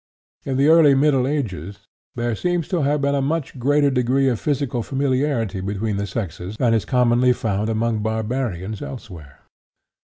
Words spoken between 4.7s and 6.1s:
familiarity between the